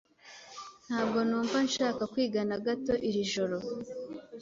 Ntabwo 0.87 1.19
numva 1.29 1.57
nshaka 1.67 2.01
kwiga 2.11 2.41
na 2.49 2.57
gato 2.65 2.93
iri 3.07 3.21
joro. 3.31 3.57